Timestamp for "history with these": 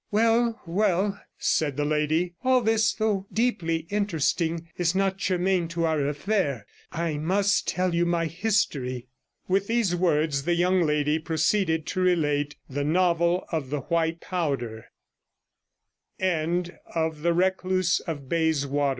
8.25-9.95